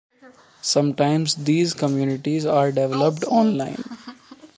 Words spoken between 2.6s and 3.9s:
developed online.